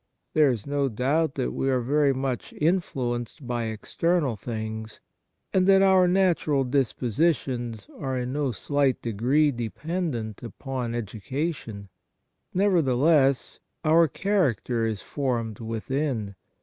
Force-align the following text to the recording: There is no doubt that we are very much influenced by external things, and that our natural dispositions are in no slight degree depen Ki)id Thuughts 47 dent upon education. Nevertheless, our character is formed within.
There 0.33 0.49
is 0.49 0.65
no 0.65 0.89
doubt 0.89 1.35
that 1.35 1.51
we 1.51 1.69
are 1.69 1.79
very 1.79 2.11
much 2.11 2.53
influenced 2.53 3.45
by 3.45 3.65
external 3.65 4.35
things, 4.35 4.99
and 5.53 5.67
that 5.67 5.83
our 5.83 6.07
natural 6.07 6.63
dispositions 6.63 7.85
are 7.99 8.17
in 8.17 8.33
no 8.33 8.51
slight 8.51 8.99
degree 9.03 9.51
depen 9.51 9.53
Ki)id 9.61 9.73
Thuughts 9.75 9.83
47 9.85 10.11
dent 10.13 10.43
upon 10.43 10.95
education. 10.95 11.89
Nevertheless, 12.51 13.59
our 13.85 14.07
character 14.07 14.87
is 14.87 15.03
formed 15.03 15.59
within. 15.59 16.33